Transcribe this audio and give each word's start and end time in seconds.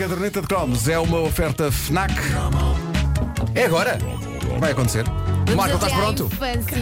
caderneta 0.00 0.40
de 0.40 0.46
cromos 0.46 0.88
é 0.88 0.98
uma 0.98 1.18
oferta 1.18 1.70
FNAC. 1.70 2.14
É 3.54 3.66
agora? 3.66 3.98
Vai 4.58 4.72
acontecer. 4.72 5.04
Marco, 5.54 5.74
estás 5.74 5.92
pronto? 5.92 6.24
infância. 6.24 6.78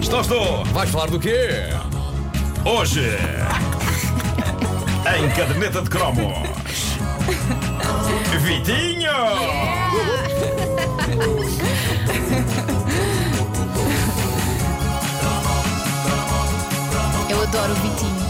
Estou, 0.00 0.22
estou! 0.22 0.64
Vais 0.72 0.88
falar 0.88 1.10
do 1.10 1.20
quê? 1.20 1.64
Hoje, 2.64 3.02
em 5.14 5.28
caderneta 5.36 5.82
de 5.82 5.90
cromos, 5.90 6.38
Vitinho! 8.40 9.10
Eu 17.28 17.42
adoro 17.42 17.72
o 17.72 17.74
Vitinho. 17.74 18.23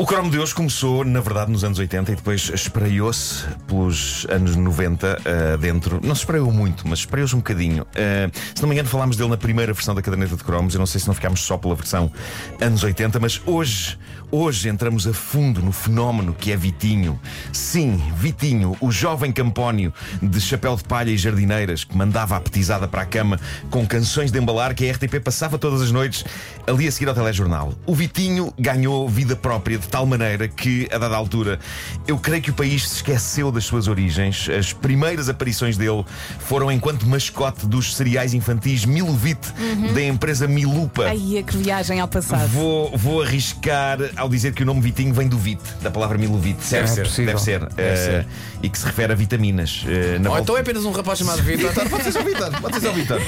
O 0.00 0.06
cromo 0.06 0.30
de 0.30 0.38
hoje 0.38 0.54
começou, 0.54 1.04
na 1.04 1.18
verdade, 1.18 1.50
nos 1.50 1.64
anos 1.64 1.76
80 1.76 2.12
e 2.12 2.14
depois 2.14 2.52
espraiou-se 2.54 3.44
pelos 3.66 4.24
anos 4.30 4.54
90 4.54 5.18
ah, 5.24 5.56
dentro. 5.56 5.98
Não 6.00 6.14
se 6.14 6.20
espraiou 6.20 6.52
muito, 6.52 6.86
mas 6.86 7.00
espraiou-se 7.00 7.34
um 7.34 7.38
bocadinho. 7.38 7.84
Ah, 7.96 8.30
se 8.54 8.62
não 8.62 8.68
me 8.68 8.76
engano, 8.76 8.88
falámos 8.88 9.16
dele 9.16 9.30
na 9.30 9.36
primeira 9.36 9.72
versão 9.72 9.96
da 9.96 10.00
caderneta 10.00 10.36
de 10.36 10.44
cromos. 10.44 10.72
Eu 10.72 10.78
não 10.78 10.86
sei 10.86 11.00
se 11.00 11.08
não 11.08 11.14
ficámos 11.14 11.40
só 11.40 11.58
pela 11.58 11.74
versão 11.74 12.12
anos 12.60 12.84
80, 12.84 13.18
mas 13.18 13.42
hoje, 13.44 13.98
hoje 14.30 14.68
entramos 14.68 15.04
a 15.04 15.12
fundo 15.12 15.60
no 15.60 15.72
fenómeno 15.72 16.32
que 16.32 16.52
é 16.52 16.56
Vitinho. 16.56 17.18
Sim, 17.52 18.00
Vitinho, 18.14 18.76
o 18.80 18.92
jovem 18.92 19.32
campónio 19.32 19.92
de 20.22 20.40
chapéu 20.40 20.76
de 20.76 20.84
palha 20.84 21.10
e 21.10 21.18
jardineiras 21.18 21.82
que 21.82 21.96
mandava 21.96 22.36
a 22.36 22.40
petizada 22.40 22.86
para 22.86 23.02
a 23.02 23.06
cama 23.06 23.40
com 23.68 23.84
canções 23.84 24.30
de 24.30 24.38
embalar 24.38 24.76
que 24.76 24.88
a 24.88 24.92
RTP 24.92 25.18
passava 25.24 25.58
todas 25.58 25.82
as 25.82 25.90
noites 25.90 26.24
ali 26.68 26.86
a 26.86 26.92
seguir 26.92 27.08
ao 27.08 27.16
telejornal. 27.16 27.72
O 27.84 27.96
Vitinho 27.96 28.54
ganhou 28.56 29.08
vida 29.08 29.34
própria 29.34 29.76
de 29.76 29.87
tal 29.90 30.06
maneira 30.06 30.46
que, 30.48 30.88
a 30.92 30.98
dada 30.98 31.16
altura, 31.16 31.58
eu 32.06 32.18
creio 32.18 32.42
que 32.42 32.50
o 32.50 32.54
país 32.54 32.88
se 32.88 32.96
esqueceu 32.96 33.50
das 33.50 33.64
suas 33.64 33.88
origens. 33.88 34.48
As 34.48 34.72
primeiras 34.72 35.28
aparições 35.28 35.76
dele 35.76 36.04
foram 36.40 36.70
enquanto 36.70 37.06
mascote 37.06 37.66
dos 37.66 37.94
cereais 37.96 38.34
infantis 38.34 38.84
Milovite, 38.84 39.48
da 39.94 40.02
empresa 40.02 40.46
Milupa. 40.46 41.04
Ai, 41.06 41.42
que 41.46 41.56
viagem 41.56 42.00
ao 42.00 42.08
passado. 42.08 42.48
Vou, 42.48 42.96
vou 42.96 43.22
arriscar 43.22 43.98
ao 44.16 44.28
dizer 44.28 44.52
que 44.52 44.62
o 44.62 44.66
nome 44.66 44.80
Vitinho 44.80 45.12
vem 45.14 45.28
do 45.28 45.38
Vite, 45.38 45.62
da 45.82 45.90
palavra 45.90 46.18
Milovite. 46.18 46.58
Deve 46.70 46.86
ser, 46.88 47.08
Deve 47.24 47.40
ser. 47.40 47.60
Deve 47.66 47.74
Eh, 47.82 47.96
ser. 47.96 48.26
E 48.62 48.68
que 48.68 48.78
se 48.78 48.84
refere 48.86 49.12
a 49.12 49.16
vitaminas. 49.16 49.82
Na 49.84 49.90
Ou 49.90 50.22
volta- 50.24 50.42
então 50.42 50.56
é 50.56 50.60
apenas 50.60 50.84
um 50.84 50.90
rapaz 50.92 51.18
chamado 51.18 51.42
Vitor. 51.42 51.72
Pode 51.88 52.04
ser 52.04 52.12
só 52.12 52.22
Vitor, 52.22 52.60
pode 52.60 52.74
ser 52.74 52.80
só 52.86 52.92
Vitor. 52.92 53.20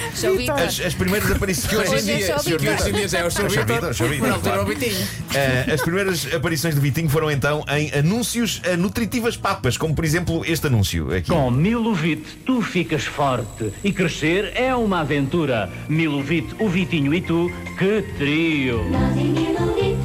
As, 0.54 0.80
as 0.80 0.94
primeiras 0.94 1.30
aparições. 1.30 1.72
Hoje 1.88 1.92
em 1.92 1.94
Hoje 1.94 2.10
é 2.10 2.16
dia, 2.16 2.36
hoje 2.36 2.54
em 2.90 2.92
dia 2.92 3.08
já 3.08 3.18
é 3.20 3.24
o 3.26 3.30
Sr. 3.30 3.44
É. 3.44 3.48
Vitor. 3.48 4.28
Não, 4.28 4.40
tem 4.40 4.58
o 4.58 4.64
Vitinho. 4.66 5.06
Eh, 5.34 5.72
as 5.72 5.80
primeiras 5.80 6.26
aparições 6.34 6.49
do 6.50 6.80
Vitinho 6.80 7.08
foram 7.08 7.30
então 7.30 7.64
em 7.68 7.92
anúncios 7.96 8.60
a 8.64 8.76
nutritivas 8.76 9.36
papas, 9.36 9.76
como 9.76 9.94
por 9.94 10.04
exemplo 10.04 10.42
este 10.44 10.66
anúncio 10.66 11.14
aqui. 11.14 11.28
Com 11.28 11.48
Milovite, 11.48 12.38
tu 12.44 12.60
ficas 12.60 13.04
forte 13.04 13.72
e 13.84 13.92
crescer 13.92 14.50
é 14.56 14.74
uma 14.74 15.00
aventura. 15.00 15.70
Milovite, 15.88 16.56
o 16.58 16.68
Vitinho 16.68 17.14
e 17.14 17.20
tu, 17.20 17.50
que 17.78 18.02
trio! 18.18 18.84
Nós 18.90 19.16
em 19.16 19.26
Milovite, 19.26 19.98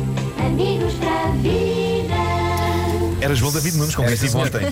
amigos 0.45 0.93
para 0.93 1.29
a 1.29 1.31
vida. 1.31 1.84
Era 3.25 3.35
João 3.35 3.51
David 3.51 3.77
Nunes, 3.77 3.95
com 3.95 4.03
quem 4.03 4.13
estive 4.13 4.37
ontem. 4.37 4.67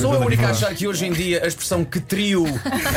Sou 0.00 0.14
a 0.14 0.18
única 0.18 0.46
a 0.46 0.50
achar 0.50 0.74
que 0.74 0.86
hoje 0.86 1.06
em 1.06 1.12
dia 1.12 1.42
a 1.42 1.46
expressão 1.46 1.84
que 1.84 1.98
trio 2.00 2.44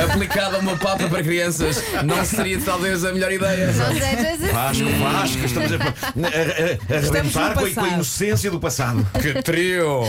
aplicada 0.10 0.58
a 0.58 0.60
uma 0.60 0.76
papa 0.78 1.08
para 1.08 1.24
crianças 1.24 1.82
não 2.04 2.24
seria 2.26 2.60
talvez 2.60 3.04
a 3.06 3.12
melhor 3.14 3.32
ideia. 3.32 3.68
Não 3.68 3.94
sejas 3.94 4.44
assim. 4.44 4.52
Vasco, 4.52 4.84
Vasco, 5.02 5.46
estamos 5.46 5.72
a, 5.72 5.76
a, 5.76 5.84
a, 5.84 6.96
a 6.96 6.98
arrebentar 7.00 7.54
com, 7.54 7.66
a- 7.66 7.70
com 7.72 7.82
a 7.82 7.90
inocência 7.90 8.52
do 8.52 8.60
passado. 8.60 9.08
Que 9.22 9.42
trio! 9.42 10.02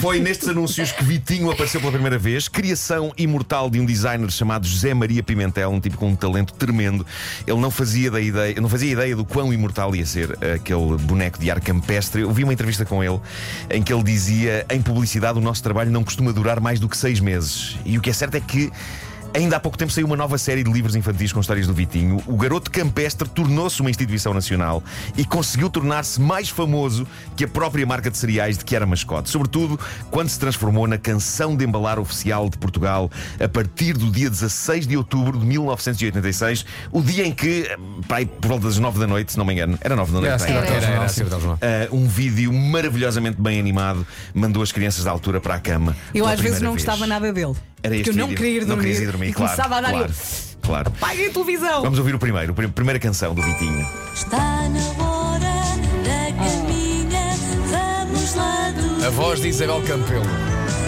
Foi 0.00 0.18
nestes 0.20 0.48
anúncios 0.48 0.92
que 0.92 1.04
Vitinho 1.04 1.50
apareceu 1.50 1.80
pela 1.80 1.92
primeira 1.92 2.18
vez. 2.18 2.48
Criação 2.48 3.12
imortal 3.18 3.68
de 3.68 3.78
um 3.80 3.84
designer 3.86 4.30
chamado 4.30 4.66
José 4.66 4.94
Maria 4.94 5.22
Pimentel, 5.22 5.70
um 5.70 5.80
tipo 5.80 5.96
com 5.98 6.08
um 6.08 6.16
talento 6.16 6.54
tremendo. 6.54 7.06
Ele 7.46 7.58
não 7.60 7.70
fazia, 7.70 8.10
da 8.10 8.20
ideia, 8.20 8.54
não 8.60 8.68
fazia 8.68 8.90
ideia 8.92 9.14
do 9.14 9.24
quão 9.24 9.52
imortal 9.52 9.94
ia 9.94 10.06
ser 10.06 10.30
aquele 10.54 10.96
boneco 11.02 11.38
de 11.38 11.50
ar 11.50 11.60
campestre. 11.60 12.22
Eu 12.22 12.30
vi 12.32 12.42
uma 12.44 12.52
entrevista 12.52 12.84
com 12.84 13.02
ele 13.04 13.20
em 13.70 13.82
que 13.82 13.92
ele 13.92 14.02
dizia: 14.02 14.13
em 14.70 14.82
publicidade, 14.82 15.38
o 15.38 15.42
nosso 15.42 15.62
trabalho 15.62 15.90
não 15.90 16.04
costuma 16.04 16.32
durar 16.32 16.60
mais 16.60 16.80
do 16.80 16.88
que 16.88 16.96
seis 16.96 17.20
meses. 17.20 17.76
E 17.84 17.98
o 17.98 18.00
que 18.00 18.10
é 18.10 18.12
certo 18.12 18.36
é 18.36 18.40
que. 18.40 18.72
Ainda 19.34 19.56
há 19.56 19.60
pouco 19.60 19.76
tempo 19.76 19.90
saiu 19.90 20.06
uma 20.06 20.14
nova 20.16 20.38
série 20.38 20.62
de 20.62 20.70
livros 20.70 20.94
infantis 20.94 21.32
com 21.32 21.40
histórias 21.40 21.66
do 21.66 21.74
Vitinho. 21.74 22.22
O 22.24 22.36
garoto 22.36 22.70
campestre 22.70 23.28
tornou-se 23.28 23.80
uma 23.80 23.90
instituição 23.90 24.32
nacional 24.32 24.80
e 25.16 25.24
conseguiu 25.24 25.68
tornar-se 25.68 26.20
mais 26.20 26.48
famoso 26.48 27.04
que 27.36 27.42
a 27.42 27.48
própria 27.48 27.84
marca 27.84 28.08
de 28.08 28.16
cereais 28.16 28.56
de 28.56 28.64
que 28.64 28.76
era 28.76 28.86
mascote. 28.86 29.28
Sobretudo 29.28 29.78
quando 30.08 30.28
se 30.28 30.38
transformou 30.38 30.86
na 30.86 30.98
canção 30.98 31.56
de 31.56 31.64
embalar 31.64 31.98
oficial 31.98 32.48
de 32.48 32.56
Portugal 32.56 33.10
a 33.42 33.48
partir 33.48 33.94
do 33.94 34.08
dia 34.08 34.30
16 34.30 34.86
de 34.86 34.96
outubro 34.96 35.36
de 35.36 35.44
1986, 35.44 36.64
o 36.92 37.02
dia 37.02 37.26
em 37.26 37.32
que, 37.32 37.68
pá, 38.06 38.18
aí 38.18 38.26
por 38.26 38.46
volta 38.46 38.66
das 38.68 38.78
9 38.78 39.00
da 39.00 39.06
noite, 39.08 39.32
se 39.32 39.38
não 39.38 39.44
me 39.44 39.52
engano, 39.52 39.76
era 39.80 39.96
9 39.96 40.12
da 40.12 40.20
noite. 40.20 40.30
Era, 40.30 40.38
pá, 40.38 40.46
era, 40.46 40.58
era. 40.58 40.76
era, 40.76 40.86
era, 40.86 40.94
era, 40.94 41.34
era, 41.34 41.58
Ah, 41.60 41.88
um 41.90 42.06
vídeo 42.06 42.52
maravilhosamente 42.52 43.42
bem 43.42 43.58
animado 43.58 44.06
mandou 44.32 44.62
as 44.62 44.70
crianças 44.70 45.02
da 45.02 45.10
altura 45.10 45.40
para 45.40 45.56
a 45.56 45.58
cama. 45.58 45.96
Eu 46.14 46.24
às 46.24 46.38
vezes 46.38 46.60
não 46.60 46.74
vez. 46.74 46.84
gostava 46.84 47.04
nada 47.04 47.32
dele. 47.32 47.56
Era 47.84 47.94
Porque 47.94 48.08
este 48.08 48.10
eu 48.10 48.14
não 48.16 48.28
vídeo. 48.28 48.36
queria 48.42 48.56
ir 48.56 48.60
Não 48.62 48.68
dormir. 48.68 48.82
querias 48.82 49.00
ir 49.02 49.06
dormir, 49.06 49.28
e 49.28 49.32
claro, 49.34 49.52
começava 49.52 49.76
a 49.76 49.80
dar 49.82 49.90
claro, 49.90 50.12
claro. 50.62 50.90
Paguem 50.92 51.26
a 51.26 51.30
televisão. 51.30 51.82
Vamos 51.82 51.98
ouvir 51.98 52.14
o 52.14 52.18
primeiro, 52.18 52.52
a 52.58 52.68
primeira 52.68 52.98
canção 52.98 53.34
do 53.34 53.42
Vitinho. 53.42 53.86
Está 54.14 54.68
na 54.70 55.04
hora 55.04 55.54
da 56.02 56.32
caminha, 56.32 57.36
vamos 57.70 58.34
lá 58.34 58.70
do 58.72 59.06
A 59.06 59.10
voz 59.10 59.40
de 59.42 59.48
Isabel 59.48 59.82
Campelo. 59.86 60.24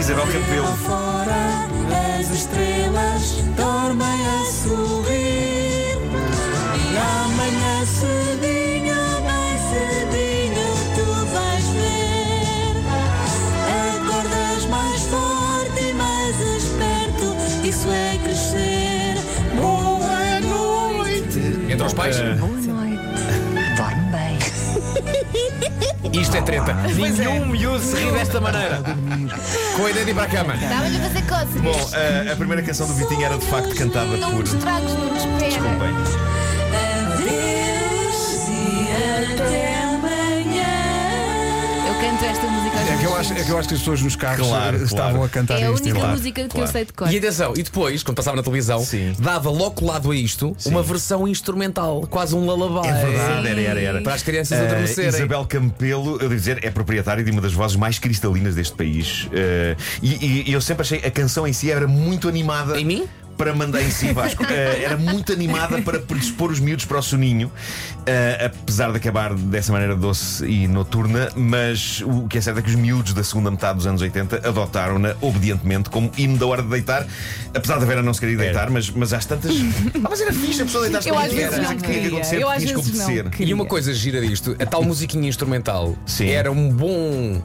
Isabel 0.01 0.27
Campelo. 0.27 0.67
fora, 0.79 1.69
as 2.19 2.31
estrelas 2.31 3.33
dormem 3.57 4.27
a 4.27 4.45
sorrir. 4.51 5.97
E 6.77 6.97
amanhã 6.97 7.85
Entre 22.05 22.21
os 22.21 22.37
pais. 22.67 23.17
Dorme 23.77 24.13
bem. 24.13 24.39
Isto 26.21 26.37
é 26.37 26.43
treta. 26.43 26.75
Nenhum 26.75 27.47
miúdo 27.47 27.79
se 27.79 27.97
ri 27.97 28.11
desta 28.13 28.41
maneira. 28.41 28.81
Com 29.77 29.87
a 29.87 29.91
ideia 29.91 30.05
de 30.05 30.11
ir 30.11 30.15
para 30.15 30.25
a 30.25 30.29
cama. 30.29 30.55
Estava-lhe 30.55 30.97
a 30.97 31.01
fazer 31.01 31.23
cócegas. 31.23 31.63
Bom, 31.63 31.91
a, 32.29 32.33
a 32.33 32.37
primeira 32.37 32.63
canção 32.63 32.87
do 32.87 32.95
Vitinho 32.95 33.25
era 33.25 33.37
de 33.39 33.47
facto 33.47 33.75
cantada 33.75 34.17
não 34.17 34.31
por. 34.31 34.41
nos 34.41 34.53
não 34.55 34.61
nos. 34.81 35.23
Desculpem. 35.43 35.95
Adeus 37.13 38.49
e 38.49 38.53
até 39.35 39.75
amanhã. 39.85 40.75
Eu 41.89 41.95
canto 42.01 42.25
esta 42.25 42.47
música 42.47 42.66
É 42.79 42.97
que, 42.99 43.05
eu 43.05 43.17
acho, 43.17 43.33
é 43.33 43.43
que 43.45 43.51
eu 43.51 43.59
acho 43.59 43.69
que 43.69 43.75
as 43.75 43.81
pessoas 43.81 44.03
nos 44.03 44.17
carros 44.17 44.47
Claro, 44.47 44.77
eh, 44.77 44.83
estavam 44.85 45.11
claro. 45.13 45.25
a 45.25 45.29
cantar 45.29 45.55
É 45.61 45.67
a 45.67 45.71
isto. 45.71 45.83
única 45.83 45.99
claro, 45.99 46.13
música 46.17 46.43
que 46.43 46.49
claro. 46.49 46.69
eu 46.69 46.73
sei 46.73 46.85
de 46.85 46.93
cor. 46.93 47.13
E 47.13 47.19
atenção, 47.19 47.53
e 47.57 47.63
depois, 47.63 48.03
quando 48.03 48.17
passava 48.17 48.37
na 48.37 48.43
televisão, 48.43 48.85
Sim. 48.85 49.15
dava 49.19 49.51
logo 49.51 49.71
colado 49.73 50.11
a 50.11 50.17
isto 50.17 50.55
uma 50.67 50.83
versão 50.83 51.27
instrumental, 51.27 52.07
quase 52.09 52.35
um 52.35 52.45
lullaby. 52.45 52.87
É 52.89 52.93
verdade, 52.93 53.49
era, 53.49 53.61
era, 53.61 53.81
era. 53.81 54.03
Para 54.03 54.15
as 54.15 54.23
crianças 54.23 54.59
Eh, 54.59 54.67
adormecerem. 54.67 55.09
Isabel 55.09 55.45
Campelo, 55.47 56.13
eu 56.13 56.19
devo 56.19 56.35
dizer, 56.37 56.65
é 56.65 56.71
proprietária 56.71 57.25
de 57.25 57.31
uma 57.31 57.41
das 57.41 57.53
vozes 57.53 57.77
mais 57.77 57.99
cristalinas 57.99 58.55
deste 58.55 58.75
país. 58.77 59.29
Eh, 59.33 59.77
e, 60.03 60.15
e- 60.15 60.51
e 60.51 60.53
eu 60.53 60.61
sempre 60.61 60.83
achei 60.83 60.99
a 60.99 61.11
canção 61.11 61.47
em 61.47 61.53
si 61.53 61.71
era 61.71 61.87
muito 61.89 62.29
animada. 62.29 62.79
Em 62.79 62.85
mim? 62.85 63.05
Para 63.37 63.55
mandar 63.55 63.83
em 63.83 63.91
si, 63.91 64.13
Vasco. 64.13 64.45
Eh, 64.49 64.83
era 64.85 64.97
muito 64.97 65.33
animada 65.33 65.81
para 65.83 65.99
predispor 65.99 66.51
os 66.51 66.59
miúdos 66.61 66.85
para 66.87 66.99
o 66.99 67.03
soninho, 67.03 67.53
eh, 68.07 68.47
apesar 68.47 68.91
de 68.91 68.97
acabar 68.97 69.35
dessa 69.35 69.73
maneira 69.73 69.95
doce 69.95 70.45
e 70.47 70.67
noturna. 70.67 71.29
Mas 71.37 72.01
o 72.01 72.27
que 72.29 72.39
é 72.39 72.41
certo 72.41 72.59
é 72.61 72.63
que 72.63 72.71
os 72.71 72.75
miúdos 72.75 73.13
da 73.13 73.23
segunda 73.23 73.51
metade 73.51 73.77
dos 73.77 73.87
anos 73.87 74.01
80 74.01 74.49
adotaram-na 74.49 75.15
obedientemente 75.21 75.91
como 75.91 76.11
hino 76.17 76.39
da 76.39 76.47
hora 76.47 76.63
de 76.63 76.69
deitar, 76.69 77.07
apesar 77.55 77.79
da 77.79 77.85
Vera 77.85 78.03
não 78.03 78.15
se 78.15 78.21
querer 78.21 78.37
deitar, 78.37 78.71
mas, 78.71 78.89
mas 78.91 79.13
às 79.13 79.25
tantas. 79.27 79.53
Ah, 79.97 80.09
mas 80.11 80.21
era 80.21 80.33
fixe 80.33 80.63
a 80.63 80.65
pessoa 80.65 80.83
deitar-se 80.85 81.09
Eu 81.09 81.15
como 81.15 81.27
às 81.27 81.33
vezes 81.33 81.51
que 81.55 81.61
não 81.61 81.67
tinha 81.67 81.77
que 81.81 81.87
queria. 81.87 82.09
acontecer, 82.09 82.41
Eu 82.41 82.49
às 82.49 82.65
que 82.65 82.75
vezes 82.75 82.99
não 82.99 83.07
queria. 83.31 83.51
E 83.51 83.55
uma 83.55 83.67
coisa 83.67 83.93
gira 83.95 84.21
disto, 84.21 84.57
a 84.59 84.67
tal 84.67 84.83
musiquinha 84.83 85.29
instrumental 85.29 85.97
Sim. 86.07 86.29
era 86.29 86.51
um 86.51 86.71
bom 86.71 87.43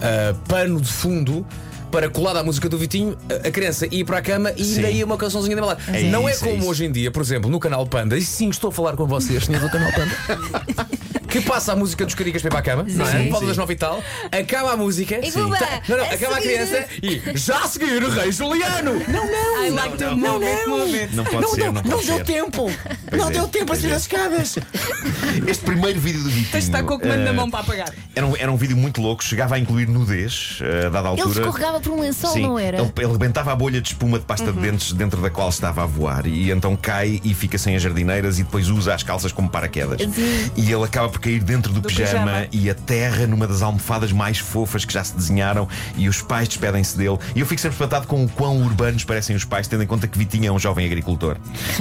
ah, 0.00 0.34
pano 0.48 0.80
de 0.80 0.92
fundo 0.92 1.46
para 1.92 2.08
colar 2.08 2.34
à 2.36 2.42
música 2.42 2.68
do 2.68 2.76
Vitinho, 2.78 3.16
a- 3.46 3.50
criança 3.50 3.86
ir 3.90 4.04
para 4.04 4.18
a 4.18 4.22
cama 4.22 4.52
e 4.56 4.64
Sim. 4.64 4.82
daí 4.82 5.04
uma 5.04 5.16
cançãozinha 5.16 5.54
de 5.54 5.60
embalar. 5.62 5.78
É 5.94 6.02
Não 6.04 6.28
é 6.28 6.32
isso, 6.32 6.44
é 6.44 6.48
como 6.48 6.60
isso. 6.60 6.68
hoje 6.70 6.84
em 6.86 6.90
dia, 6.90 7.10
por 7.10 7.22
exemplo, 7.22 7.50
no 7.50 7.60
canal 7.60 7.86
Panda, 7.86 8.16
e 8.16 8.22
sim, 8.22 8.48
estou 8.48 8.70
a 8.70 8.72
falar 8.72 8.96
com 8.96 9.06
vocês, 9.06 9.44
senhores 9.46 9.68
do 9.68 9.72
canal 9.72 9.92
Panda. 9.92 10.88
Que 11.32 11.40
passa 11.40 11.72
a 11.72 11.76
música 11.76 12.04
dos 12.04 12.14
caricas 12.14 12.42
para 12.42 12.48
ir 12.48 12.50
para 12.50 12.58
a 12.58 12.62
cama, 12.62 12.84
não 12.86 13.06
é? 13.08 13.10
Sim. 13.22 13.30
Volta 13.30 13.46
das 13.46 13.56
nove 13.56 13.72
e 13.72 13.76
tal, 13.76 14.04
acaba 14.30 14.72
a 14.72 14.76
música, 14.76 15.18
E 15.26 15.32
tá- 15.32 15.40
não, 15.40 15.48
não, 15.48 15.56
a 15.56 16.12
acaba 16.12 16.36
a 16.36 16.40
criança 16.42 16.84
e 17.02 17.22
já 17.38 17.56
a 17.60 17.66
seguir, 17.68 18.02
Rei 18.02 18.30
Juliano! 18.30 18.92
Não, 19.08 19.26
não, 19.26 19.64
I 19.64 19.70
like 19.70 19.96
to 19.96 20.14
move 20.14 20.44
it, 20.44 20.66
move 20.68 20.94
it. 20.98 21.16
Não 21.16 21.24
pode 21.24 21.40
não, 21.40 21.48
ser, 21.54 21.60
não, 21.64 21.72
não, 21.72 21.82
não 21.84 21.90
pode 21.92 22.06
deu 22.06 22.16
ser. 22.18 22.24
tempo! 22.24 22.70
Não 22.70 23.01
deu 23.30 23.48
tempo 23.48 23.72
a 23.72 23.76
subir 23.76 23.92
as 23.92 24.02
escadas. 24.02 24.58
Este 25.46 25.64
primeiro 25.64 25.98
vídeo 26.00 26.22
do 26.22 26.28
Vitinho. 26.28 26.50
Tens 26.52 26.64
de 26.64 26.70
estar 26.70 26.82
com 26.82 26.94
o 26.94 26.98
comando 27.00 27.20
eh, 27.20 27.24
na 27.24 27.32
mão 27.32 27.50
para 27.50 27.60
apagar. 27.60 27.92
Era 28.14 28.26
um, 28.26 28.36
era 28.36 28.52
um 28.52 28.56
vídeo 28.56 28.76
muito 28.76 29.00
louco, 29.00 29.22
chegava 29.24 29.54
a 29.54 29.58
incluir 29.58 29.88
nudez, 29.88 30.58
eh, 30.60 30.86
a 30.86 30.90
dada 30.90 31.10
Ele 31.10 31.20
altura. 31.22 31.40
escorregava 31.46 31.80
por 31.80 31.92
um 31.92 32.00
lençol, 32.00 32.32
Sim, 32.32 32.42
não 32.42 32.58
era? 32.58 32.78
Ele, 32.78 32.92
ele 32.98 33.12
rebentava 33.12 33.52
a 33.52 33.56
bolha 33.56 33.80
de 33.80 33.88
espuma 33.88 34.18
de 34.18 34.24
pasta 34.24 34.52
de 34.52 34.60
dentes 34.60 34.92
dentro 34.92 35.20
da 35.20 35.30
qual 35.30 35.48
estava 35.48 35.82
a 35.82 35.86
voar 35.86 36.26
e 36.26 36.50
então 36.50 36.76
cai 36.76 37.20
e 37.24 37.34
fica 37.34 37.56
sem 37.58 37.74
as 37.76 37.82
jardineiras 37.82 38.38
e 38.38 38.42
depois 38.44 38.68
usa 38.68 38.94
as 38.94 39.02
calças 39.02 39.32
como 39.32 39.48
paraquedas. 39.48 40.00
Sim. 40.02 40.50
E 40.56 40.70
ele 40.72 40.84
acaba 40.84 41.08
por 41.08 41.20
cair 41.20 41.42
dentro 41.42 41.72
do, 41.72 41.80
Do 41.80 41.88
pijama, 41.88 42.08
pijama. 42.10 42.48
e 42.52 42.70
aterra 42.70 43.26
numa 43.26 43.46
das 43.46 43.62
almofadas 43.62 44.12
mais 44.12 44.38
fofas 44.38 44.84
que 44.84 44.92
já 44.92 45.02
se 45.02 45.14
desenharam 45.14 45.68
e 45.96 46.08
os 46.08 46.20
pais 46.22 46.48
despedem-se 46.48 46.96
dele. 46.96 47.18
E 47.34 47.40
eu 47.40 47.46
fico 47.46 47.60
sempre 47.60 47.74
espantado 47.76 48.06
com 48.06 48.24
o 48.24 48.28
quão 48.28 48.62
urbanos 48.62 49.04
parecem 49.04 49.34
os 49.34 49.44
pais, 49.44 49.66
tendo 49.66 49.82
em 49.82 49.86
conta 49.86 50.06
que 50.06 50.18
Vitinho 50.18 50.46
é 50.46 50.52
um 50.52 50.58
jovem 50.58 50.86
agricultor. 50.86 51.36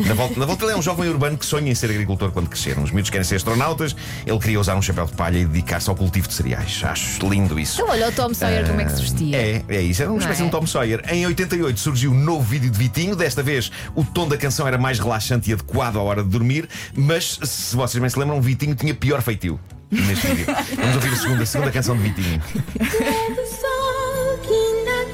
Na 0.06 0.14
volta, 0.14 0.40
na 0.40 0.46
volta 0.46 0.66
ele 0.66 0.74
é 0.74 0.78
um 0.78 0.82
jovem 0.82 1.10
urbano 1.10 1.21
que 1.38 1.46
sonha 1.46 1.72
em 1.72 1.76
ser 1.76 1.90
agricultor 1.90 2.32
quando 2.32 2.50
crescer. 2.50 2.78
Os 2.80 2.92
miúdos 2.92 3.10
querem 3.10 3.24
ser 3.24 3.36
astronautas, 3.36 3.96
ele 4.26 4.40
queria 4.40 4.60
usar 4.60 4.76
um 4.76 4.82
chapéu 4.82 5.06
de 5.06 5.14
palha 5.14 5.38
e 5.38 5.46
dedicar-se 5.46 5.90
ao 5.90 5.96
cultivo 5.96 6.28
de 6.28 6.34
cereais. 6.34 6.82
Acho 6.84 7.28
lindo 7.30 7.60
isso. 7.60 7.82
Então 7.82 7.92
olha 7.92 8.10
o 8.10 8.12
Tom 8.12 8.34
Sawyer 8.34 8.68
como 8.68 8.82
é 8.82 8.86
que 8.86 8.92
se 8.92 9.02
vestia. 9.02 9.38
É, 9.38 9.64
é 9.70 9.82
isso, 9.82 10.02
era 10.02 10.12
uma 10.12 10.18
Não 10.18 10.22
espécie 10.22 10.42
é? 10.42 10.44
de 10.44 10.56
um 10.56 10.60
Tom 10.60 10.68
Sawyer. 10.68 11.04
Em 11.10 11.26
88 11.26 11.80
surgiu 11.80 12.12
um 12.12 12.20
novo 12.20 12.42
vídeo 12.44 12.70
de 12.70 12.78
Vitinho. 12.78 13.16
Desta 13.16 13.44
vez 13.44 13.72
o 13.96 14.04
tom 14.04 14.28
da 14.28 14.38
canção 14.38 14.68
era 14.68 14.78
mais 14.78 15.00
relaxante 15.00 15.50
e 15.50 15.54
adequado 15.54 15.98
à 15.98 16.02
hora 16.02 16.24
de 16.24 16.30
dormir. 16.30 16.68
Mas 16.96 17.40
se 17.44 17.76
vocês 17.76 18.00
bem 18.00 18.10
se 18.10 18.18
lembram, 18.18 18.42
Vitinho 18.42 18.76
tinha 18.76 18.94
pior 18.94 19.22
feitio 19.22 19.60
neste 19.92 20.28
vídeo. 20.28 20.46
Vamos 20.76 20.96
ouvir 20.96 21.10
a 21.10 21.16
segunda, 21.16 21.44
a 21.44 21.46
segunda 21.46 21.72
canção 21.72 21.98
de 21.98 22.04
Vitinho. 22.04 22.42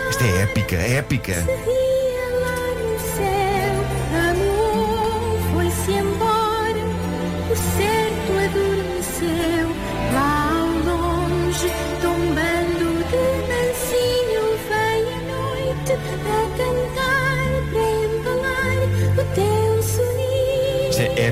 Esta 0.09 0.23
é 0.23 0.41
épica, 0.43 0.75
é 0.75 0.93
épica. 0.95 1.86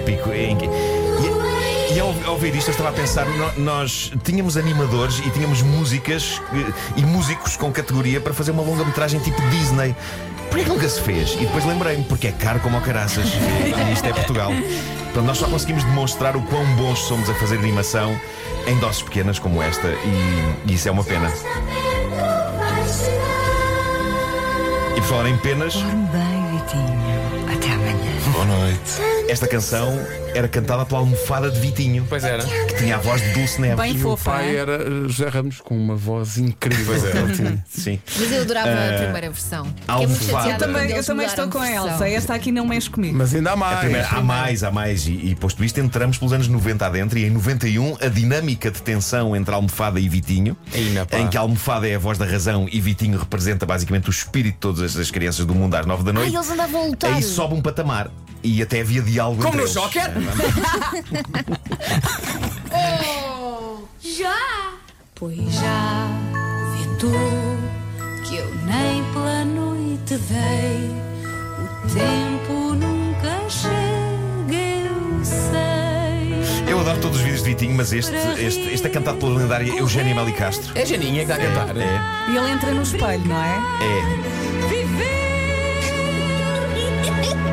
Épico. 0.06 0.30
E, 0.31 1.96
e 1.96 2.00
ao, 2.00 2.10
ao 2.25 2.34
ouvir 2.34 2.56
isto, 2.56 2.68
eu 2.69 2.72
estava 2.72 2.90
a 2.90 2.94
pensar: 2.94 3.25
no- 3.25 3.63
nós 3.63 4.12
tínhamos 4.24 4.57
animadores 4.57 5.19
e 5.19 5.30
tínhamos 5.31 5.62
músicas 5.62 6.42
eh, 6.54 6.72
e 6.98 7.02
músicos 7.04 7.56
com 7.57 7.72
categoria 7.72 8.19
para 8.22 8.34
fazer 8.34 8.52
uma 8.52 8.62
longa-metragem 8.63 9.19
tipo 9.22 9.42
Disney. 9.50 9.96
Porquê 10.50 10.63
que 10.63 10.69
nunca 10.69 10.88
se 10.88 11.02
fez? 11.02 11.34
E 11.34 11.40
depois 11.40 11.66
lembrei-me, 11.66 12.04
porque 12.06 12.28
é 12.28 12.31
caro 12.31 12.60
como 12.60 12.78
ao 12.78 12.81
caraças. 12.81 13.25
E 13.28 13.94
isto 13.94 14.06
é 14.06 14.13
Portugal. 14.13 14.52
Portanto, 15.06 15.25
nós 15.25 15.38
só 15.38 15.48
conseguimos 15.48 15.84
demonstrar 15.84 16.36
o 16.38 16.42
quão 16.44 16.66
bons 16.75 17.00
somos 17.00 17.30
a 17.30 17.34
fazer 17.36 17.57
animação 17.57 18.18
em 18.68 18.78
doses 18.80 19.02
pequenas 19.02 19.38
como 19.40 19.62
esta, 19.62 19.88
e, 19.88 20.56
e 20.72 20.74
isso 20.74 20.88
é 20.88 20.92
uma 20.92 21.04
pena. 21.04 21.31
E 24.96 25.02
por 25.02 25.04
falar 25.10 25.30
em 25.30 25.38
penas, 25.38 25.75
Bem, 25.75 26.60
Vitinho. 26.60 27.44
Boa 28.36 28.46
noite. 28.46 28.80
Esta 29.30 29.48
canção 29.48 29.98
era 30.36 30.48
cantada 30.48 30.86
pela 30.86 31.00
almofada 31.00 31.50
de 31.50 31.60
Vitinho, 31.60 32.06
Pois 32.10 32.24
era. 32.24 32.44
que 32.44 32.76
tinha 32.76 32.96
a 32.96 33.00
voz 33.00 33.22
de 33.22 33.30
Dulce 33.30 33.60
Neves. 33.62 33.78
Bem 33.78 33.94
E 33.94 33.98
o 33.98 34.02
fofa. 34.02 34.32
pai 34.32 34.50
hein? 34.50 34.56
era 34.58 34.74
eh, 34.74 35.08
José 35.08 35.30
Ramos 35.30 35.62
com 35.62 35.76
uma 35.78 35.96
voz 35.96 36.38
incrível. 36.38 36.86
Pois 36.86 37.38
tinha. 37.38 37.64
Sim. 37.68 38.00
Mas 38.20 38.32
eu 38.32 38.42
adorava 38.42 38.70
a 38.70 38.98
primeira 39.02 39.30
versão. 39.32 39.66
Fiquei 39.66 39.96
muito 40.08 40.12
almofada. 40.22 40.50
chateada 40.50 40.54
Eu 40.66 40.68
também, 40.74 40.90
eu 40.90 40.96
eles 40.98 41.06
também 41.06 41.26
mudaram 41.28 41.46
estou 41.48 41.62
com 41.62 41.66
de 41.66 41.72
a 41.74 41.82
versão. 41.82 41.94
Elsa. 42.06 42.10
Esta 42.10 42.34
aqui 42.36 42.52
não 42.52 42.68
mexe 42.68 42.90
comigo. 42.90 43.18
Mas 43.18 43.34
ainda 43.34 43.52
há 43.52 43.56
mais. 43.56 43.78
A 43.78 43.80
primeira- 43.80 44.08
há 44.10 44.22
mais, 44.22 44.64
há 44.64 44.72
mais. 44.72 45.08
E, 45.08 45.12
e 45.12 45.36
posto 45.36 45.64
isto, 45.64 45.80
entramos 45.80 46.18
pelos 46.18 46.34
anos 46.34 46.48
90 46.48 46.86
adentro 46.86 47.18
e 47.18 47.26
em 47.26 47.30
91 47.31 47.98
a 48.02 48.08
dinâmica 48.10 48.70
de 48.70 48.81
tensão 48.81 49.36
entre 49.36 49.54
a 49.54 49.56
almofada 49.58 50.00
e 50.00 50.08
Vitinho, 50.10 50.56
pá. 51.10 51.18
em 51.18 51.28
que 51.30 51.38
a 51.38 51.40
almofada 51.40 51.88
é 51.88 51.96
a 51.96 52.00
voz 52.00 52.18
da 52.18 52.26
razão 52.26 52.68
e 52.72 52.80
Vitinho 52.81 53.18
representa 53.18 53.66
basicamente 53.66 54.10
o 54.10 54.12
espírito 54.12 54.54
de 54.56 54.60
todas 54.60 54.98
as 54.98 55.10
crianças 55.10 55.46
do 55.46 55.56
mundo 55.56 55.74
às 55.76 55.86
9 55.86 56.04
da 56.04 56.10
Ai, 56.12 56.14
noite. 56.14 56.36
eles 56.36 56.50
andavam 56.50 56.81
a 56.84 56.86
lutar. 56.88 57.14
Aí 57.14 57.24
sobe 57.24 57.56
um 57.56 57.62
patamar 57.62 58.10
e 58.45 58.62
até 58.62 58.81
havia 58.81 59.01
diálogo 59.01 59.42
Como 59.42 59.59
entre 59.59 59.74
no. 59.74 59.81
Joker? 59.81 60.12
Já, 64.01 64.74
pois 65.15 65.38
já 65.53 66.07
vê 66.74 66.95
tu 67.00 67.12
que 68.24 68.38
eu 68.38 68.56
nem 68.65 69.03
pela 69.13 69.44
noite 69.45 70.18
dei. 70.18 71.06
O 71.57 71.88
tempo 71.94 72.74
nunca 72.75 73.50
chega, 73.50 74.62
eu 74.88 75.24
sei. 75.24 76.71
Eu 76.71 76.80
adoro 76.80 77.00
todos 77.00 77.18
os 77.18 77.24
vídeos 77.24 77.44
de 77.44 77.50
Vitinho, 77.50 77.75
mas 77.75 77.92
este, 77.94 78.13
este, 78.39 78.62
este 78.74 78.88
é 78.88 78.89
cantado 78.89 79.18
pela 79.18 79.38
lendária 79.38 79.71
Eugénia 79.77 80.13
Meli 80.15 80.33
Castro. 80.33 80.71
É 80.75 80.86
Janinha 80.86 81.25
que 81.25 81.31
está 81.31 81.36
a 81.36 81.38
cantar. 81.47 81.77
É, 81.77 82.31
E 82.31 82.38
ele 82.38 82.50
entra 82.51 82.71
no 82.71 82.81
espelho, 82.83 83.25
não 83.25 83.42
é? 83.44 83.57
é. 83.81 84.44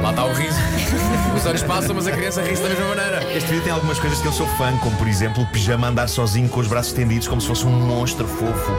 Lá 0.03 0.11
está 0.11 0.25
o 0.25 0.33
riso. 0.33 0.59
Os 1.37 1.47
anos 1.47 1.63
passam, 1.63 1.95
mas 1.95 2.09
a 2.09 2.11
criança 2.11 2.43
ri 2.43 2.57
da 2.57 2.69
mesma 2.69 2.87
maneira. 2.87 3.23
Este 3.33 3.49
vídeo 3.49 3.63
tem 3.63 3.73
algumas 3.73 4.01
coisas 4.01 4.21
que 4.21 4.27
eu 4.27 4.33
sou 4.33 4.49
fã, 4.59 4.77
como 4.79 4.97
por 4.97 5.07
exemplo 5.07 5.45
o 5.45 5.47
pijama 5.47 5.87
andar 5.87 6.09
sozinho 6.09 6.49
com 6.49 6.59
os 6.59 6.67
braços 6.67 6.91
estendidos, 6.91 7.29
como 7.29 7.41
se 7.41 7.47
fosse 7.47 7.65
um 7.65 7.71
monstro 7.71 8.27
fofo. 8.27 8.73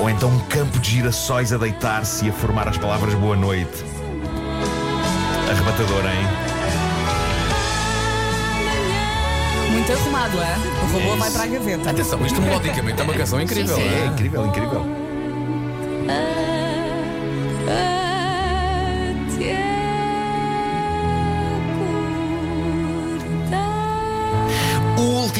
Ou 0.00 0.10
então 0.10 0.28
um 0.28 0.40
campo 0.40 0.80
de 0.80 0.90
girassóis 0.90 1.52
a 1.52 1.56
deitar-se 1.56 2.26
e 2.26 2.30
a 2.30 2.32
formar 2.32 2.66
as 2.66 2.76
palavras 2.76 3.14
boa 3.14 3.36
noite. 3.36 3.84
Arrebatador, 5.48 6.04
hein? 6.04 6.26
Muito 9.70 9.92
arrumado, 9.92 10.36
é? 10.40 10.56
O 10.82 10.86
robô 10.92 11.16
vai 11.16 11.30
para 11.30 11.44
a 11.44 11.46
gaveta. 11.46 11.90
Atenção, 11.90 12.26
isto 12.26 12.42
melodicamente 12.42 13.00
é 13.00 13.04
uma 13.04 13.14
canção 13.14 13.40
incrível. 13.40 13.76
É, 13.76 13.80
não 13.80 13.86
é? 13.86 14.06
incrível, 14.06 14.46
incrível. 14.46 14.84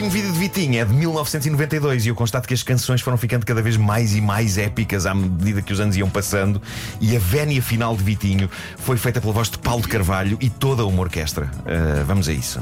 Último 0.01 0.11
vídeo 0.11 0.33
de 0.33 0.39
Vitinho 0.39 0.81
é 0.81 0.85
de 0.85 0.95
1992 0.95 2.07
e 2.07 2.09
eu 2.09 2.15
constato 2.15 2.49
que 2.49 2.55
as 2.55 2.63
canções 2.63 3.03
foram 3.03 3.19
ficando 3.19 3.45
cada 3.45 3.61
vez 3.61 3.77
mais 3.77 4.17
e 4.17 4.21
mais 4.23 4.57
épicas 4.57 5.05
à 5.05 5.13
medida 5.15 5.61
que 5.61 5.75
os 5.75 5.81
anos 5.81 5.95
iam 5.95 6.09
passando 6.09 6.63
e 7.03 7.15
a 7.15 7.19
vénia 7.19 7.61
final 7.61 7.95
de 7.95 8.03
Vitinho 8.03 8.49
foi 8.79 8.97
feita 8.97 9.21
pela 9.21 9.35
voz 9.35 9.51
de 9.51 9.59
Paulo 9.59 9.83
de 9.83 9.89
Carvalho 9.89 10.39
e 10.41 10.49
toda 10.49 10.87
uma 10.87 11.03
orquestra. 11.03 11.51
Ah, 11.67 12.03
vamos 12.07 12.31
a 12.31 12.33
isso. 12.33 12.61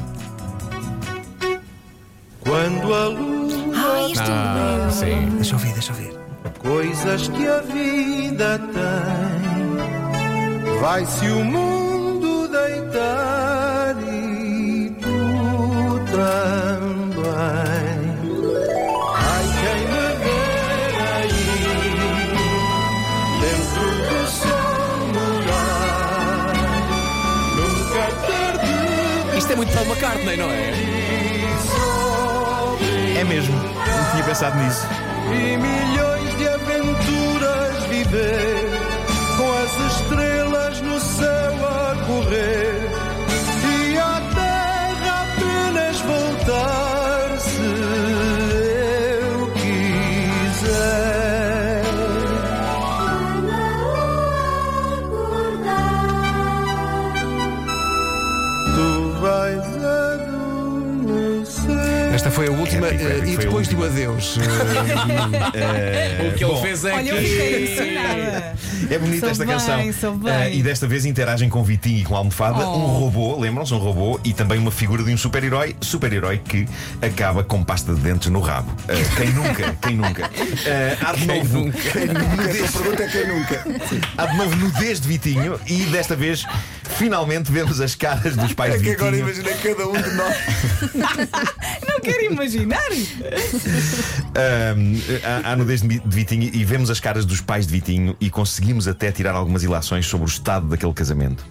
Quando 2.40 2.92
a 2.92 3.06
lua, 3.06 3.72
Ai, 3.72 4.10
este 4.10 4.30
Ah, 4.30 4.88
sim. 4.90 5.28
Deixa 5.36 5.54
eu 5.54 5.58
ouvir, 5.58 5.72
deixa 5.74 5.92
eu 5.92 5.96
ouvir. 5.96 6.18
coisas 6.58 7.28
que 7.28 7.46
a 7.46 7.60
vida 7.60 8.58
tem, 8.58 9.78
vai-se 10.80 11.24
o 11.26 11.44
mundo 11.44 11.87
Isto 29.48 29.54
é 29.54 29.56
muito 29.56 29.72
Paul 29.72 29.86
McCartney, 29.86 30.36
não 30.36 30.50
é? 30.50 30.72
É 33.18 33.24
mesmo, 33.24 33.56
não 33.56 34.10
tinha 34.10 34.22
pensado 34.22 34.62
nisso. 34.62 34.86
e 35.32 35.56
milhões 35.56 36.36
de 36.36 36.48
aventuras 36.48 37.82
viver 37.84 38.68
com 39.38 39.50
as 39.54 39.70
estrelas 39.94 40.27
foi 62.38 62.46
a 62.46 62.52
última 62.52 62.86
Épico, 62.86 63.02
eh, 63.02 63.16
épico, 63.16 63.28
e 63.28 63.36
depois 63.36 63.66
do 63.66 63.84
adeus. 63.84 64.38
O 66.18 66.34
que 66.36 66.44
ele 66.44 66.52
bom. 66.52 66.62
fez 66.62 66.84
é 66.84 66.92
Olha, 66.94 67.10
eu 67.10 67.16
que. 67.16 67.22
fiquei 67.24 67.64
emocionada. 67.64 68.54
É 68.90 68.98
bonita 68.98 69.20
Sou 69.20 69.28
esta 69.30 69.44
bem, 69.44 69.54
canção. 69.54 70.20
Ah, 70.26 70.48
e 70.48 70.62
desta 70.62 70.86
vez 70.86 71.04
interagem 71.04 71.48
com 71.48 71.62
Vitinho 71.64 71.98
e 71.98 72.04
com 72.04 72.14
a 72.14 72.18
almofada 72.18 72.58
Oh. 72.68 72.76
um 72.76 72.86
robô, 72.98 73.38
lembram-se? 73.38 73.74
Um 73.74 73.78
robô 73.78 74.20
e 74.24 74.32
também 74.32 74.58
uma 74.58 74.70
figura 74.70 75.02
de 75.02 75.12
um 75.12 75.16
super-herói, 75.16 75.74
super-herói 75.80 76.38
que 76.38 76.66
acaba 77.02 77.42
com 77.42 77.62
pasta 77.64 77.92
de 77.92 78.00
dentes 78.00 78.28
no 78.30 78.40
rabo. 78.40 78.72
Ah, 78.88 79.16
quem 79.16 79.30
nunca? 79.32 79.76
Quem 79.82 79.96
nunca? 79.96 80.30
Ah, 81.02 81.10
há 81.10 81.12
de 81.14 81.26
novo. 81.26 81.68
A 81.68 82.72
pergunta 82.72 83.02
é 83.02 83.08
quem 83.08 83.26
nunca. 83.26 83.64
Há 84.16 84.26
de 84.26 84.36
novo 84.36 84.56
nudez 84.56 85.00
de 85.00 85.08
Vitinho 85.08 85.58
e 85.66 85.82
desta 85.86 86.14
vez 86.14 86.44
finalmente 86.98 87.50
vemos 87.52 87.80
as 87.80 87.94
caras 87.94 88.36
dos 88.36 88.52
pais 88.52 88.74
É 88.74 88.78
de 88.78 88.84
que 88.84 88.90
agora 88.90 89.12
Vitinho. 89.16 89.30
imagina 89.30 89.56
cada 89.62 89.88
um 89.88 89.92
de 89.92 90.10
nós. 90.14 90.36
Não 91.88 92.00
quero 92.00 92.24
imaginar. 92.32 92.82
Ahm, 94.34 95.00
há, 95.44 95.52
há 95.52 95.56
nudez 95.56 95.82
de 95.82 95.98
de 96.00 96.16
Vitinho 96.16 96.50
e 96.52 96.64
vemos 96.64 96.90
as 96.90 97.00
caras 97.00 97.24
dos 97.24 97.40
pais 97.40 97.66
de 97.66 97.72
Vitinho 97.72 98.16
e 98.20 98.28
conseguimos 98.30 98.86
até 98.88 99.10
tirar 99.12 99.34
algumas 99.34 99.62
ilações 99.62 100.06
sobre 100.06 100.26
o 100.26 100.28
estado 100.28 100.66
daquele 100.68 100.92
casamento. 100.92 101.44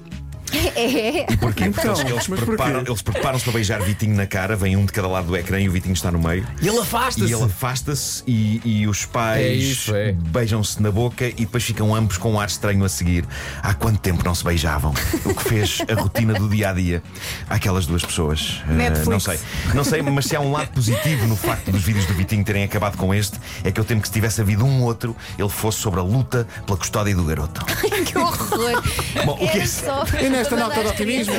É. 0.54 1.26
Porquê? 1.38 1.38
Porque 1.38 1.64
Então, 1.66 1.94
eles, 2.00 2.12
eles 2.12 2.28
mas 2.28 2.40
preparam, 2.40 2.84
preparam-se 2.84 3.44
para 3.44 3.54
beijar 3.54 3.82
Vitinho 3.82 4.16
na 4.16 4.26
cara, 4.26 4.56
vem 4.56 4.76
um 4.76 4.86
de 4.86 4.92
cada 4.92 5.08
lado 5.08 5.28
do 5.28 5.36
ecrã 5.38 5.60
e 5.60 5.68
o 5.68 5.72
Vitinho 5.72 5.94
está 5.94 6.12
no 6.12 6.20
meio. 6.20 6.46
E 6.62 6.68
ele 6.68 6.78
E 6.78 6.80
afasta-se. 6.80 7.34
ele 7.34 7.44
afasta-se 7.44 8.24
e, 8.28 8.62
e 8.64 8.88
os 8.88 9.06
pais 9.06 9.88
É 9.94 10.10
é. 10.10 10.12
beijam-se 10.14 10.82
na 10.82 10.92
boca 10.92 11.26
e 11.28 11.32
depois 11.34 11.64
ficam 11.64 11.94
ambos 11.94 12.18
com 12.18 12.34
um 12.34 12.40
ar 12.40 12.48
estranho 12.48 12.84
a 12.84 12.90
seguir. 12.90 13.26
Há 13.62 13.74
quanto 13.74 14.00
tempo 14.00 14.24
não 14.24 14.34
se 14.34 14.44
beijavam? 14.44 14.94
O 15.26 15.34
que 15.36 15.44
fez 15.44 15.80
a 15.90 16.00
rotina 16.00 16.34
do 16.34 16.48
dia 16.50 16.70
a 16.70 16.74
dia 16.74 17.04
àquelas 17.50 17.86
duas 17.86 18.04
pessoas. 18.04 18.62
Netflix. 18.68 19.08
não 19.08 19.20
sei. 19.20 19.40
Não 19.74 19.84
sei, 19.84 20.02
mas 20.02 20.26
se 20.26 20.36
há 20.36 20.40
um 20.40 20.52
lado 20.52 20.70
positivo 20.70 21.28
no 21.28 21.36
facto 21.36 21.72
dos 21.72 21.84
vídeos 21.84 22.06
do 22.06 22.14
Vitinho 22.14 22.44
terem 22.44 22.64
acabado 22.64 22.98
com 22.98 23.14
este, 23.14 23.38
é 23.64 23.72
que 23.72 23.80
eu 23.80 23.84
temo 23.86 24.02
que 24.02 24.08
se 24.08 24.14
tivesse 24.14 24.42
havido 24.42 24.66
um 24.66 24.82
outro, 24.84 25.16
ele 25.38 25.50
fosse 25.50 25.80
sobre 25.80 26.00
a 26.00 26.04
luta 26.04 26.48
pela 26.66 26.78
custódia 26.78 27.16
do 27.16 27.24
garoto. 27.24 27.66
Que 28.08 28.18
horror. 28.18 28.84
Bom, 29.26 29.34
o 29.34 29.50
que 29.52 29.60
é- 29.60 29.66
só 29.66 30.04
E 30.22 30.30
nesta 30.38 30.56
nota 30.56 30.82
de 30.82 30.88
otimismo? 30.88 31.34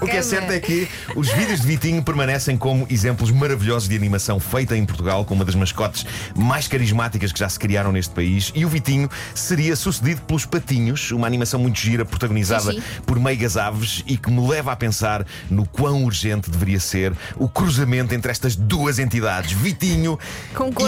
O 0.00 0.06
que 0.06 0.16
é 0.16 0.22
certo 0.22 0.50
é 0.50 0.58
que 0.58 0.88
os 1.14 1.28
vídeos 1.28 1.60
de 1.60 1.66
Vitinho 1.66 2.02
permanecem 2.02 2.56
como 2.56 2.86
exemplos 2.90 3.30
maravilhosos 3.30 3.88
de 3.88 3.94
animação 3.94 4.40
feita 4.40 4.76
em 4.76 4.84
Portugal, 4.84 5.24
com 5.24 5.34
uma 5.34 5.44
das 5.44 5.54
mascotes 5.54 6.04
mais 6.34 6.66
carismáticas 6.66 7.32
que 7.32 7.38
já 7.38 7.48
se 7.48 7.58
criaram 7.58 7.92
neste 7.92 8.12
país. 8.12 8.50
E 8.54 8.64
o 8.64 8.68
Vitinho 8.68 9.08
seria 9.34 9.76
sucedido 9.76 10.20
pelos 10.22 10.44
Patinhos, 10.44 11.12
uma 11.12 11.26
animação 11.26 11.60
muito 11.60 11.78
gira, 11.78 12.04
protagonizada 12.04 12.72
Sim, 12.72 12.80
sim. 12.80 13.02
por 13.06 13.20
meigas 13.20 13.56
aves 13.56 14.02
e 14.06 14.16
que 14.16 14.30
me 14.30 14.46
leva 14.48 14.72
a 14.72 14.76
pensar 14.76 15.24
no 15.48 15.66
quão 15.66 16.04
urgente 16.04 16.50
deveria 16.50 16.80
ser 16.80 17.12
o 17.36 17.48
cruzamento 17.48 18.14
entre 18.14 18.32
estas 18.32 18.56
duas 18.56 18.98
entidades, 18.98 19.52
Vitinho 19.52 20.18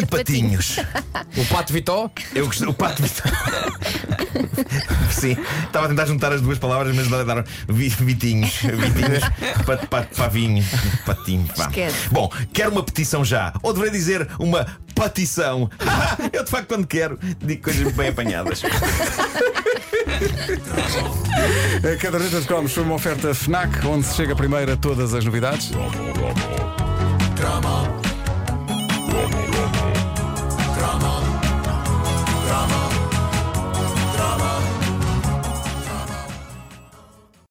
e. 0.02 0.06
Patinhos. 0.06 0.76
O 1.36 1.44
Pato 1.46 1.72
Vitó. 1.72 2.10
Eu 2.34 2.46
gostei, 2.46 2.66
o 2.66 2.74
pato 2.74 3.02
Vitinho. 3.02 3.34
Sim, 5.10 5.36
estava 5.64 5.86
a 5.86 5.88
tentar 5.88 6.06
juntar 6.06 6.32
as 6.32 6.40
duas 6.40 6.58
palavras, 6.58 6.94
mas 6.94 7.08
dar 7.08 7.44
vitinhos. 7.68 8.54
Vitinhos, 8.62 9.24
pat, 9.64 9.86
pat, 9.86 10.08
pavinho, 10.16 10.64
patinho. 11.04 11.48
Pá. 11.56 11.70
Bom, 12.10 12.30
quero 12.52 12.72
uma 12.72 12.82
petição 12.82 13.24
já. 13.24 13.52
Ou 13.62 13.72
deveria 13.72 13.92
dizer 13.92 14.28
uma 14.38 14.66
patição. 14.94 15.70
Eu 16.32 16.44
de 16.44 16.50
facto, 16.50 16.68
quando 16.68 16.86
quero, 16.86 17.18
digo 17.40 17.62
coisas 17.62 17.92
bem 17.92 18.08
apanhadas. 18.08 18.62
A 21.84 21.96
Cada 22.00 22.18
vez 22.18 22.30
das 22.30 22.46
Cromos 22.46 22.72
foi 22.72 22.82
uma 22.82 22.94
oferta 22.94 23.34
FNAC, 23.34 23.86
onde 23.86 24.06
se 24.06 24.14
chega 24.14 24.34
primeiro 24.34 24.72
a 24.72 24.76
todas 24.76 25.14
as 25.14 25.24
novidades. 25.24 25.70